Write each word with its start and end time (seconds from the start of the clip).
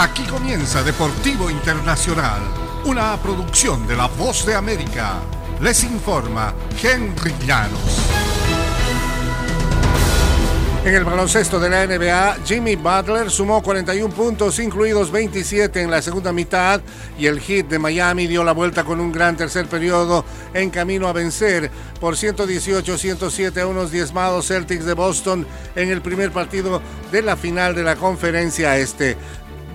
Aquí 0.00 0.22
comienza 0.22 0.82
Deportivo 0.82 1.50
Internacional, 1.50 2.40
una 2.86 3.18
producción 3.18 3.86
de 3.86 3.98
La 3.98 4.06
Voz 4.06 4.46
de 4.46 4.54
América. 4.54 5.16
Les 5.60 5.84
informa 5.84 6.54
Henry 6.82 7.34
Llanos. 7.46 7.98
En 10.86 10.94
el 10.94 11.04
baloncesto 11.04 11.60
de 11.60 11.68
la 11.68 11.86
NBA, 11.86 12.38
Jimmy 12.46 12.76
Butler 12.76 13.30
sumó 13.30 13.62
41 13.62 14.14
puntos, 14.14 14.58
incluidos 14.58 15.10
27 15.10 15.82
en 15.82 15.90
la 15.90 16.00
segunda 16.00 16.32
mitad, 16.32 16.80
y 17.18 17.26
el 17.26 17.38
Heat 17.38 17.66
de 17.66 17.78
Miami 17.78 18.26
dio 18.26 18.42
la 18.42 18.52
vuelta 18.52 18.84
con 18.84 19.00
un 19.00 19.12
gran 19.12 19.36
tercer 19.36 19.66
periodo 19.66 20.24
en 20.54 20.70
camino 20.70 21.08
a 21.08 21.12
vencer 21.12 21.70
por 22.00 22.16
118-107 22.16 23.60
a 23.60 23.66
unos 23.66 23.90
diezmados 23.90 24.48
Celtics 24.48 24.86
de 24.86 24.94
Boston 24.94 25.46
en 25.76 25.90
el 25.90 26.00
primer 26.00 26.32
partido 26.32 26.80
de 27.12 27.20
la 27.20 27.36
final 27.36 27.74
de 27.74 27.82
la 27.82 27.96
conferencia 27.96 28.78
este. 28.78 29.18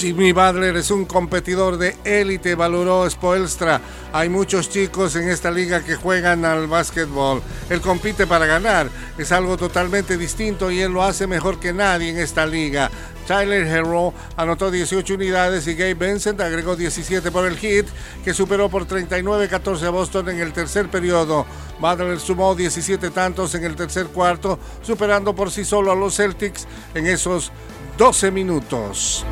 Jimmy 0.00 0.32
Butler 0.32 0.74
es 0.78 0.90
un 0.90 1.04
competidor 1.04 1.76
de 1.76 1.94
élite, 2.04 2.54
valoró 2.54 3.08
Spoelstra. 3.10 3.82
Hay 4.14 4.30
muchos 4.30 4.70
chicos 4.70 5.14
en 5.14 5.28
esta 5.28 5.50
liga 5.50 5.84
que 5.84 5.94
juegan 5.94 6.46
al 6.46 6.68
básquetbol. 6.68 7.42
Él 7.68 7.82
compite 7.82 8.26
para 8.26 8.46
ganar. 8.46 8.88
Es 9.18 9.30
algo 9.30 9.58
totalmente 9.58 10.16
distinto 10.16 10.70
y 10.70 10.80
él 10.80 10.92
lo 10.92 11.02
hace 11.02 11.26
mejor 11.26 11.60
que 11.60 11.74
nadie 11.74 12.08
en 12.08 12.18
esta 12.18 12.46
liga. 12.46 12.90
Tyler 13.26 13.66
Hero 13.66 14.14
anotó 14.38 14.70
18 14.70 15.12
unidades 15.12 15.66
y 15.66 15.74
Gabe 15.74 15.92
Vincent 15.92 16.40
agregó 16.40 16.76
17 16.76 17.30
por 17.30 17.44
el 17.44 17.58
hit, 17.58 17.84
que 18.24 18.32
superó 18.32 18.70
por 18.70 18.88
39-14 18.88 19.82
a 19.82 19.90
Boston 19.90 20.30
en 20.30 20.40
el 20.40 20.54
tercer 20.54 20.88
periodo. 20.88 21.44
Butler 21.78 22.18
sumó 22.18 22.54
17 22.54 23.10
tantos 23.10 23.54
en 23.54 23.64
el 23.64 23.76
tercer 23.76 24.06
cuarto, 24.06 24.58
superando 24.80 25.34
por 25.34 25.50
sí 25.50 25.62
solo 25.62 25.92
a 25.92 25.94
los 25.94 26.16
Celtics 26.16 26.66
en 26.94 27.06
esos 27.06 27.52
12 27.98 28.30
minutos. 28.30 29.26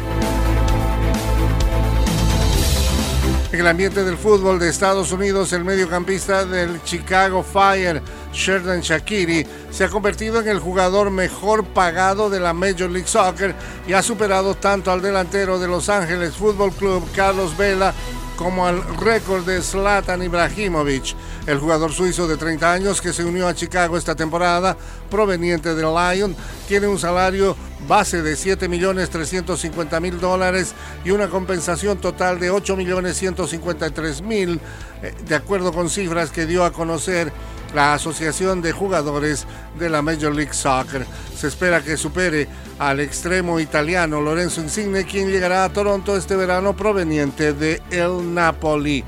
Ambiente 3.69 4.03
del 4.03 4.17
fútbol 4.17 4.59
de 4.59 4.69
Estados 4.69 5.13
Unidos, 5.13 5.53
el 5.53 5.63
mediocampista 5.63 6.45
del 6.45 6.83
Chicago 6.85 7.43
Fire, 7.43 8.03
Sheridan 8.33 8.81
Shakiri, 8.81 9.47
se 9.71 9.85
ha 9.85 9.89
convertido 9.89 10.41
en 10.41 10.49
el 10.49 10.59
jugador 10.59 11.11
mejor 11.11 11.65
pagado 11.65 12.31
de 12.31 12.41
la 12.41 12.55
Major 12.55 12.91
League 12.91 13.07
Soccer 13.07 13.55
y 13.87 13.93
ha 13.93 14.03
superado 14.03 14.55
tanto 14.55 14.91
al 14.91 15.03
delantero 15.03 15.59
de 15.59 15.69
Los 15.69 15.89
Ángeles 15.89 16.35
Fútbol 16.35 16.73
Club, 16.73 17.07
Carlos 17.15 17.57
Vela, 17.57 17.93
como 18.39 18.67
al 18.67 18.83
récord 18.99 19.45
de 19.45 19.61
Zlatan 19.61 20.23
Ibrahimovic. 20.23 21.17
El 21.47 21.59
jugador 21.59 21.93
suizo 21.93 22.27
de 22.29 22.37
30 22.37 22.73
años 22.73 23.01
que 23.01 23.13
se 23.13 23.25
unió 23.25 23.49
a 23.49 23.55
Chicago 23.55 23.99
esta 23.99 24.15
temporada, 24.15 24.77
proveniente 25.11 25.75
del 25.75 25.93
Lion, 25.93 26.37
tiene 26.69 26.87
un 26.87 27.01
salario 27.01 27.57
base 27.89 28.23
de 28.23 28.35
7.350.000 28.35 30.21
dólares 30.21 30.73
y 31.05 31.11
una 31.11 31.27
compensación 31.29 31.99
total 31.99 32.39
de 32.39 32.53
8.153.000, 32.53 34.61
eh, 35.03 35.15
de 35.27 35.35
acuerdo 35.35 35.73
con 35.73 35.91
cifras 35.91 36.31
que 36.31 36.47
dio 36.47 36.65
a 36.65 36.73
conocer 36.73 37.33
la 37.75 37.95
Asociación 37.95 38.63
de 38.63 38.73
Jugadores 38.73 39.47
de 39.79 39.89
la 39.89 40.03
Major 40.03 40.35
League 40.35 40.55
Soccer. 40.55 41.07
Se 41.37 41.49
espera 41.49 41.83
que 41.83 41.97
supere 41.97 42.49
al 42.79 43.01
extremo 43.01 43.61
italiano 43.61 44.21
Lorenzo 44.21 44.61
Insigne, 44.61 45.05
quien 45.05 45.31
llegará 45.31 45.65
a 45.65 45.73
Toronto 45.73 46.17
este 46.17 46.37
verano 46.37 46.75
proveniente 46.75 47.53
de 47.53 47.83
el 47.91 48.35
Napoli. 48.35 49.05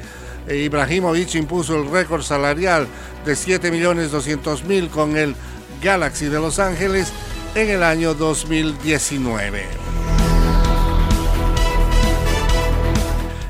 E 0.46 0.56
Ibrahimovic 0.56 1.34
impuso 1.34 1.76
el 1.76 1.90
récord 1.90 2.22
salarial 2.22 2.86
de 3.24 3.34
7.200.000 3.34 4.90
con 4.90 5.16
el 5.16 5.34
Galaxy 5.82 6.26
de 6.26 6.40
Los 6.40 6.58
Ángeles 6.58 7.12
en 7.54 7.68
el 7.68 7.82
año 7.82 8.14
2019. 8.14 9.64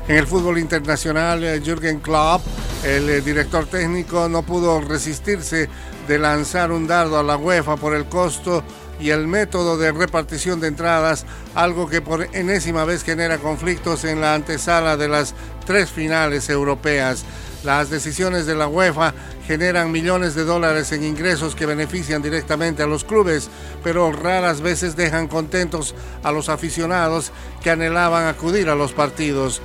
En 0.07 0.17
el 0.17 0.27
fútbol 0.27 0.57
internacional, 0.57 1.43
eh, 1.43 1.61
Jürgen 1.63 1.99
Klopp, 1.99 2.41
el 2.83 3.09
eh, 3.09 3.21
director 3.21 3.67
técnico, 3.67 4.27
no 4.27 4.43
pudo 4.43 4.81
resistirse 4.81 5.69
de 6.07 6.19
lanzar 6.19 6.71
un 6.71 6.87
dardo 6.87 7.19
a 7.19 7.23
la 7.23 7.37
UEFA 7.37 7.77
por 7.77 7.93
el 7.93 8.05
costo 8.05 8.63
y 8.99 9.09
el 9.09 9.27
método 9.27 9.77
de 9.77 9.91
repartición 9.91 10.59
de 10.59 10.67
entradas, 10.67 11.25
algo 11.55 11.87
que 11.87 12.01
por 12.01 12.23
enésima 12.35 12.85
vez 12.85 13.03
genera 13.03 13.37
conflictos 13.37 14.03
en 14.03 14.21
la 14.21 14.35
antesala 14.35 14.97
de 14.97 15.07
las 15.07 15.33
tres 15.65 15.89
finales 15.89 16.49
europeas. 16.49 17.23
Las 17.63 17.91
decisiones 17.91 18.47
de 18.47 18.55
la 18.55 18.67
UEFA 18.67 19.13
generan 19.45 19.91
millones 19.91 20.33
de 20.33 20.43
dólares 20.43 20.91
en 20.91 21.03
ingresos 21.03 21.55
que 21.55 21.67
benefician 21.67 22.21
directamente 22.21 22.81
a 22.81 22.87
los 22.87 23.03
clubes, 23.03 23.49
pero 23.83 24.11
raras 24.11 24.61
veces 24.61 24.95
dejan 24.95 25.27
contentos 25.27 25.93
a 26.23 26.31
los 26.31 26.49
aficionados 26.49 27.31
que 27.61 27.69
anhelaban 27.69 28.27
acudir 28.27 28.69
a 28.69 28.75
los 28.75 28.93
partidos. 28.93 29.61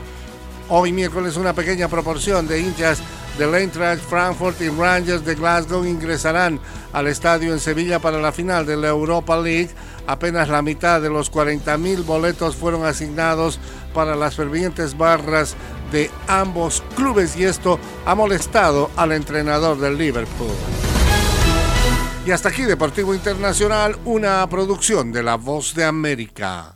Hoy 0.68 0.92
miércoles 0.92 1.36
una 1.36 1.52
pequeña 1.52 1.86
proporción 1.86 2.48
de 2.48 2.60
hinchas 2.60 3.00
de 3.38 3.44
Eintracht 3.44 4.02
Frankfurt 4.02 4.60
y 4.62 4.68
Rangers 4.68 5.24
de 5.24 5.36
Glasgow 5.36 5.84
ingresarán 5.84 6.58
al 6.92 7.06
estadio 7.06 7.52
en 7.52 7.60
Sevilla 7.60 8.00
para 8.00 8.20
la 8.20 8.32
final 8.32 8.66
de 8.66 8.76
la 8.76 8.88
Europa 8.88 9.36
League. 9.36 9.70
Apenas 10.08 10.48
la 10.48 10.62
mitad 10.62 11.00
de 11.00 11.08
los 11.08 11.30
40.000 11.30 12.04
boletos 12.04 12.56
fueron 12.56 12.84
asignados 12.84 13.60
para 13.94 14.16
las 14.16 14.34
fervientes 14.34 14.96
barras 14.98 15.54
de 15.92 16.10
ambos 16.26 16.82
clubes 16.96 17.36
y 17.36 17.44
esto 17.44 17.78
ha 18.04 18.16
molestado 18.16 18.90
al 18.96 19.12
entrenador 19.12 19.78
del 19.78 19.96
Liverpool. 19.96 20.50
Y 22.26 22.32
hasta 22.32 22.48
aquí 22.48 22.62
Deportivo 22.62 23.14
Internacional, 23.14 23.96
una 24.04 24.44
producción 24.48 25.12
de 25.12 25.22
La 25.22 25.36
Voz 25.36 25.74
de 25.74 25.84
América. 25.84 26.75